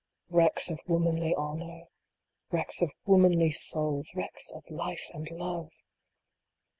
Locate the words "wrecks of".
0.31-0.79, 2.49-2.91, 4.15-4.63